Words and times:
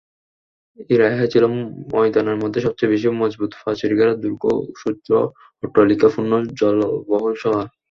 উরায়হা 0.89 1.25
ছিল 1.33 1.43
ময়দানের 1.91 2.37
মধ্যে 2.41 2.59
সবচেয়ে 2.65 2.91
বেশি 2.93 3.07
মজবুত 3.21 3.51
প্রাচীরঘেরা 3.59 4.13
দুর্গ, 4.23 4.43
সুউচ্চ 4.79 5.07
অট্টালিকাপূর্ণ 5.63 6.31
জনবহুল 6.59 7.33
শহর। 7.43 7.65